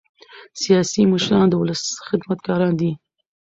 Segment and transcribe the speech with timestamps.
[0.61, 2.91] سیاسي مشران د ولس خدمتګاران دي